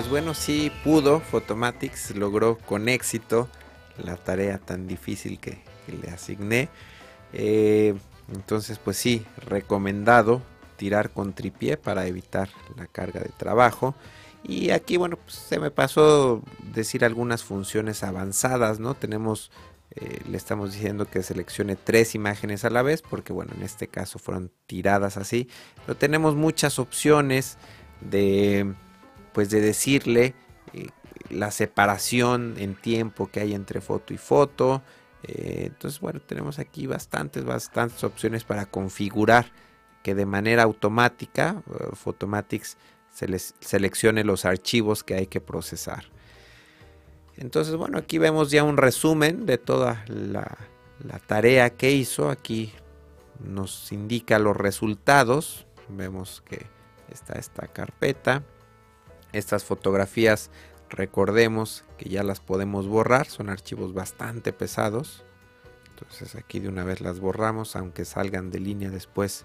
[0.00, 3.50] pues bueno, sí pudo, Photomatics logró con éxito
[4.02, 5.58] la tarea tan difícil que,
[5.88, 6.70] le asigné.
[7.34, 7.94] Eh,
[8.32, 10.40] entonces, pues sí, recomendado
[10.78, 13.94] tirar con tripié para evitar la carga de trabajo.
[14.42, 18.94] Y aquí, bueno, pues se me pasó decir algunas funciones avanzadas, ¿no?
[18.94, 19.50] Tenemos,
[19.96, 23.86] eh, le estamos diciendo que seleccione tres imágenes a la vez, porque bueno, en este
[23.86, 25.46] caso fueron tiradas así.
[25.84, 27.58] Pero tenemos muchas opciones
[28.00, 28.74] de,
[29.32, 30.34] pues de decirle
[30.72, 30.88] eh,
[31.28, 34.82] la separación en tiempo que hay entre foto y foto.
[35.22, 39.52] Eh, entonces, bueno, tenemos aquí bastantes, bastantes opciones para configurar
[40.02, 42.78] que de manera automática Photomatics
[43.12, 46.04] se les seleccione los archivos que hay que procesar.
[47.36, 50.58] Entonces, bueno, aquí vemos ya un resumen de toda la,
[51.26, 52.28] tarea que hizo.
[52.28, 52.72] Aquí
[53.42, 55.66] nos indica los resultados.
[55.88, 56.66] Vemos que
[57.10, 58.42] está esta carpeta.
[59.32, 60.50] Estas fotografías,
[60.88, 63.26] recordemos que ya las podemos borrar.
[63.26, 65.24] Son archivos bastante pesados.
[65.90, 69.44] Entonces aquí de una vez las borramos, aunque salgan de línea después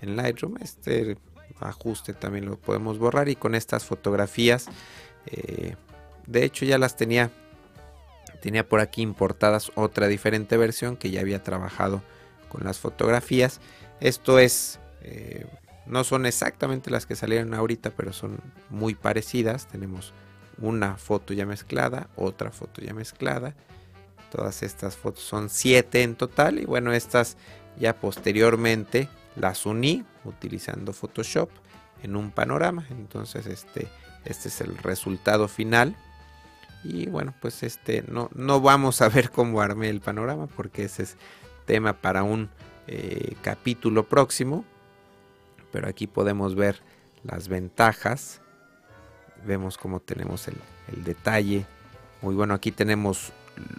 [0.00, 0.56] en Lightroom.
[0.60, 1.18] Este
[1.60, 4.66] ajuste también lo podemos borrar y con estas fotografías
[5.26, 5.76] eh,
[6.26, 7.30] de hecho ya las tenía
[8.40, 12.02] tenía por aquí importadas otra diferente versión que ya había trabajado
[12.48, 13.60] con las fotografías
[14.00, 15.46] esto es eh,
[15.86, 20.12] no son exactamente las que salieron ahorita pero son muy parecidas tenemos
[20.58, 23.54] una foto ya mezclada otra foto ya mezclada
[24.30, 27.36] todas estas fotos son siete en total y bueno estas
[27.78, 31.50] ya posteriormente las uní utilizando Photoshop
[32.02, 32.86] en un panorama.
[32.90, 33.88] Entonces este,
[34.24, 35.96] este es el resultado final.
[36.82, 41.02] Y bueno, pues este no, no vamos a ver cómo armé el panorama porque ese
[41.02, 41.16] es
[41.66, 42.50] tema para un
[42.86, 44.64] eh, capítulo próximo.
[45.72, 46.80] Pero aquí podemos ver
[47.22, 48.40] las ventajas.
[49.44, 50.56] Vemos cómo tenemos el,
[51.04, 51.66] detalle.
[52.22, 53.32] Muy bueno, aquí tenemos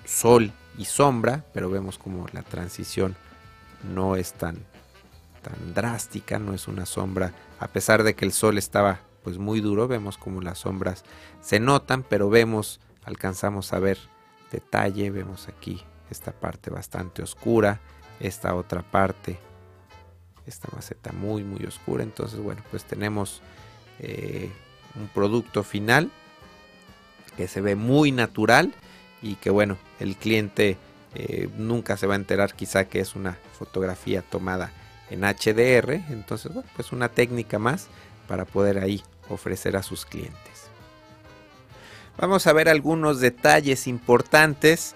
[0.05, 3.15] sol y sombra, pero vemos como la transición
[3.93, 4.57] no es tan,
[5.41, 9.59] tan drástica, no es una sombra, a pesar de que el sol estaba pues muy
[9.59, 11.03] duro, vemos como las sombras
[11.41, 13.97] se notan, pero vemos, alcanzamos a ver
[14.51, 17.79] detalle, vemos aquí esta parte bastante oscura,
[18.19, 19.39] esta otra parte,
[20.47, 23.41] esta maceta muy muy oscura, entonces bueno, pues tenemos
[23.99, 24.49] eh,
[24.95, 26.09] un producto final
[27.37, 28.73] que se ve muy natural
[29.21, 30.77] y que bueno, el cliente
[31.13, 34.71] eh, nunca se va a enterar quizá que es una fotografía tomada
[35.09, 35.91] en HDR.
[36.09, 37.87] Entonces, bueno, pues una técnica más
[38.27, 40.39] para poder ahí ofrecer a sus clientes.
[42.17, 44.95] Vamos a ver algunos detalles importantes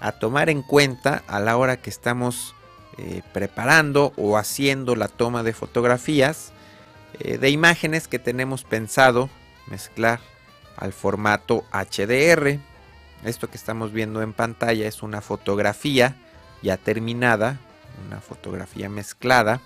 [0.00, 2.54] a tomar en cuenta a la hora que estamos
[2.98, 6.52] eh, preparando o haciendo la toma de fotografías
[7.18, 9.30] eh, de imágenes que tenemos pensado
[9.68, 10.20] mezclar
[10.76, 12.58] al formato HDR.
[13.24, 16.16] Esto que estamos viendo en pantalla es una fotografía
[16.62, 17.58] ya terminada
[18.06, 19.60] una fotografía mezclada.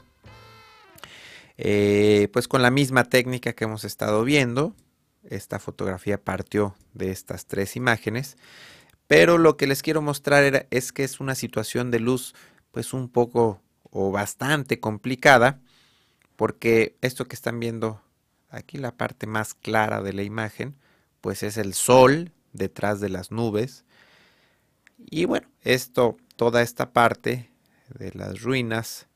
[1.57, 4.75] Eh, pues con la misma técnica que hemos estado viendo.
[5.29, 8.37] Esta fotografía partió de estas tres imágenes.
[9.07, 12.35] Pero lo que les quiero mostrar es que es una situación de luz
[12.71, 13.61] pues un poco
[13.91, 15.61] o bastante complicada.
[16.37, 18.01] Porque esto que están viendo
[18.49, 20.75] aquí, la parte más clara de la imagen,
[21.21, 23.85] pues es el sol detrás de las nubes.
[24.99, 27.51] Y bueno, esto, toda esta parte
[27.99, 29.07] de las ruinas,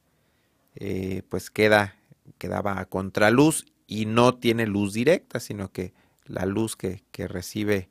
[0.76, 1.96] eh, pues queda,
[2.38, 5.92] quedaba a contraluz y no tiene luz directa, sino que
[6.24, 7.88] la luz que, recibe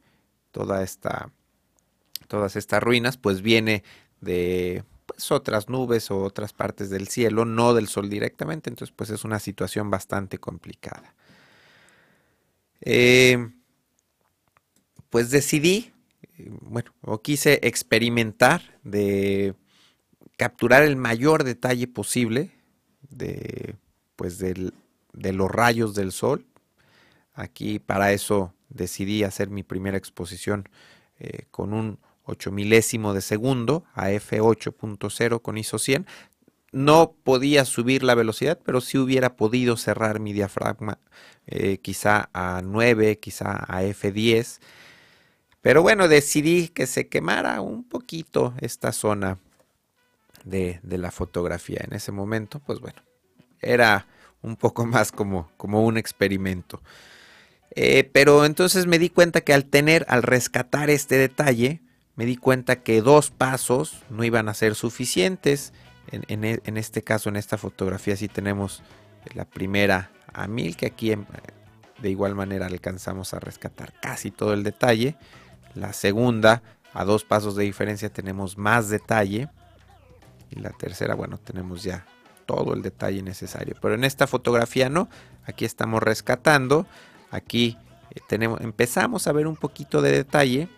[0.52, 1.32] toda esta,
[2.28, 3.84] todas estas ruinas, pues viene
[4.22, 4.84] de
[5.14, 9.24] pues, otras nubes o otras partes del cielo, no del sol directamente, entonces pues es
[9.24, 11.14] una situación bastante complicada.
[12.82, 13.50] Eh,
[15.10, 15.94] pues decidí,
[16.62, 19.54] bueno, o quise experimentar de
[20.38, 22.52] capturar el mayor detalle posible
[23.10, 23.76] de,
[24.16, 24.74] pues de
[25.14, 26.46] los rayos del sol.
[27.34, 30.68] Aquí para eso decidí hacer mi primera exposición
[31.20, 36.06] eh, con un 8 milésimo de segundo a f8.0 con ISO 100.
[36.72, 40.98] No podía subir la velocidad, pero sí hubiera podido cerrar mi diafragma
[41.46, 44.60] eh, quizá a 9, quizá a f10.
[45.62, 49.38] Pero bueno, decidí que se quemara un poquito esta zona
[50.44, 51.82] de, la fotografía.
[51.84, 53.02] En ese momento, pues bueno,
[53.62, 54.08] era
[54.42, 56.82] un poco más como, como un experimento.
[57.76, 61.82] Eh, pero entonces me di cuenta que al tener, al rescatar este detalle,
[62.16, 65.74] me di cuenta que dos pasos no iban a ser suficientes.
[66.12, 68.84] En, e, este caso, en esta fotografía, sí tenemos
[69.34, 71.26] la primera a mil, que aquí em,
[72.02, 75.16] de igual manera alcanzamos a rescatar casi todo el detalle.
[75.74, 76.62] La segunda,
[76.94, 79.50] a dos pasos de diferencia tenemos más detalle.
[80.52, 82.06] Y la tercera, bueno, tenemos ya
[82.46, 83.76] todo el detalle necesario.
[83.82, 85.10] Pero en esta fotografía no,
[85.46, 86.86] aquí estamos rescatando.
[87.32, 87.78] Aquí
[88.12, 90.70] eh, tenemos, empezamos a ver un poquito de detalle.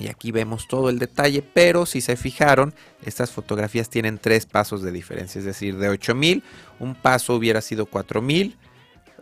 [0.00, 2.74] Y aquí vemos todo el detalle, pero si se fijaron,
[3.04, 6.42] estas fotografías tienen tres pasos de diferencia, es decir, de 8000,
[6.78, 8.56] un paso hubiera sido 4000,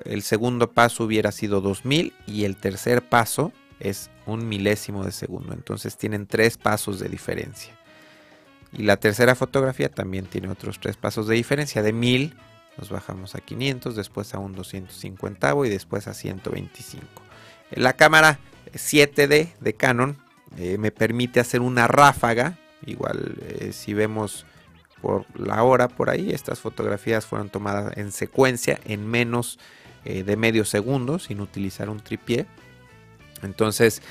[0.05, 5.53] el segundo paso hubiera sido 2000 y el tercer paso es un milésimo de segundo.
[5.53, 7.75] Entonces tienen tres pasos de diferencia.
[8.73, 11.83] Y la tercera fotografía también tiene otros tres pasos de diferencia.
[11.83, 12.37] De 1000
[12.77, 17.05] nos bajamos a 500, después a un 250 y después a 125.
[17.73, 18.39] La cámara
[18.73, 22.59] 7D de Canon eh, me permite hacer una ráfaga.
[22.87, 24.47] Igual eh, si vemos
[25.03, 29.59] por la hora por ahí, estas fotografías fueron tomadas en secuencia en menos
[30.05, 32.47] eh, de medio segundo sin utilizar un tripié.
[33.43, 34.03] Entonces,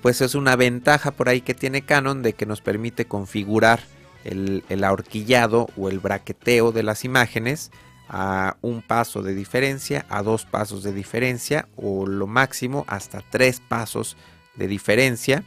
[0.00, 3.80] pues es una ventaja por ahí que tiene Canon de que nos permite configurar
[4.24, 7.70] el, ahorquillado o el braqueteo de las imágenes
[8.08, 13.60] a un paso de diferencia, a dos pasos de diferencia o lo máximo hasta tres
[13.60, 14.16] pasos
[14.54, 15.44] de diferencia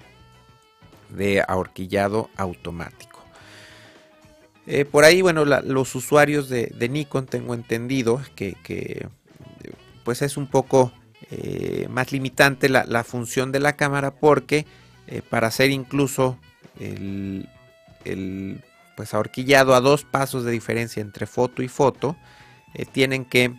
[1.09, 3.09] de ahorquillado automático.
[4.71, 9.07] Eh, por ahí, bueno, los usuarios de, Nikon tengo entendido que,
[10.03, 10.91] pues es un poco
[11.31, 14.67] eh, más limitante la, función de la cámara porque
[15.07, 16.37] eh, para hacer incluso
[16.79, 17.47] el,
[18.95, 22.15] pues ahorquillado a dos pasos de diferencia entre foto y foto
[22.91, 23.55] tienen que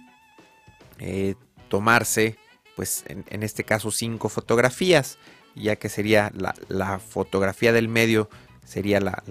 [1.69, 2.39] tomarse
[2.77, 5.19] pues en, este caso cinco fotografías
[5.55, 6.33] ya que sería
[6.69, 8.29] la, fotografía del medio
[8.65, 9.23] sería la,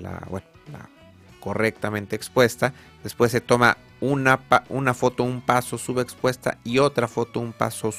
[1.40, 2.74] correctamente expuesta
[3.04, 4.40] después se toma una,
[4.70, 7.94] una foto un paso subexpuesta y otra foto un paso,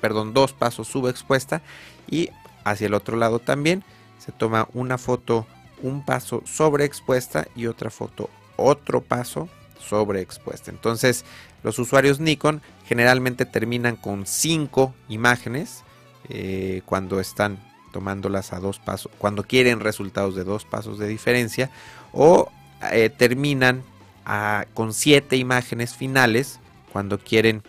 [0.00, 1.62] perdón, dos pasos subexpuesta
[2.08, 2.30] y
[2.64, 3.84] hacia el otro lado también
[4.18, 5.46] se toma una foto
[5.82, 9.48] un paso sobreexpuesta y otra foto otro paso
[9.78, 10.70] sobreexpuesta.
[10.70, 11.24] Entonces
[11.62, 15.83] los usuarios Nikon generalmente terminan con cinco imágenes
[16.28, 17.58] eh, cuando están
[17.92, 21.70] tomándolas a dos pasos, cuando quieren resultados de dos pasos de diferencia
[22.12, 22.50] o
[22.92, 23.82] eh, terminan
[24.72, 26.58] con siete imágenes finales
[26.94, 27.62] cuando quieren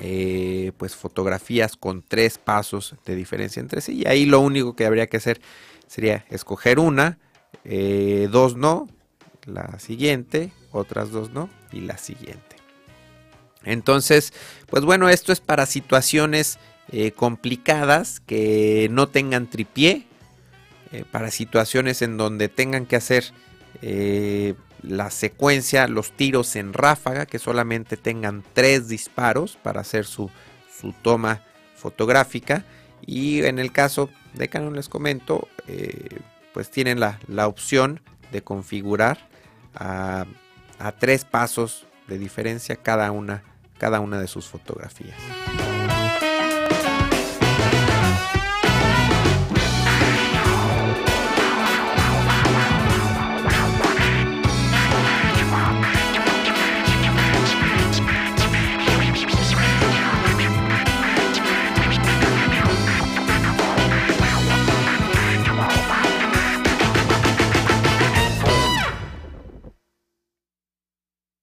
[0.00, 4.02] eh, pues fotografías con tres pasos de diferencia entre sí.
[4.02, 5.40] Y ahí lo único que habría que hacer
[5.86, 7.18] sería escoger una
[8.30, 8.88] dos no
[9.46, 12.56] la siguiente otras dos no y la siguiente.
[13.62, 14.32] Entonces
[14.66, 16.58] pues bueno esto es para situaciones
[16.92, 20.06] eh, complicadas que no tengan tripié
[21.10, 23.32] para situaciones en donde tengan que hacer
[24.88, 30.30] la secuencia, los tiros en ráfaga, que solamente tengan tres disparos para hacer su,
[31.02, 31.42] toma
[31.76, 32.64] fotográfica.
[33.06, 36.20] Y en el caso de Canon les comento, eh,
[36.52, 38.00] pues tienen la, opción
[38.32, 39.28] de configurar
[39.74, 40.26] a,
[40.78, 43.42] a, tres pasos de diferencia cada una,
[43.78, 45.16] cada una de sus fotografías.